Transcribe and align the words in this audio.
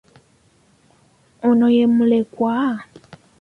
Ono 1.47 1.67
ye 1.75 1.83
mulekwa? 1.95 2.55